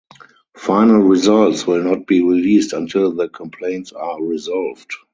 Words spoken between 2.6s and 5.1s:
until the complaints are resolved.